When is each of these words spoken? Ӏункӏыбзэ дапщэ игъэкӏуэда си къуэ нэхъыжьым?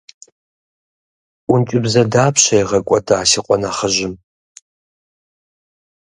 Ӏункӏыбзэ 1.45 2.03
дапщэ 2.11 2.55
игъэкӏуэда 2.61 3.17
си 3.29 3.39
къуэ 3.45 3.55
нэхъыжьым? 3.61 4.13